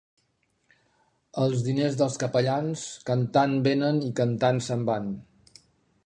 [1.41, 5.13] Els diners dels capellans, cantant venen i cantant se'n van.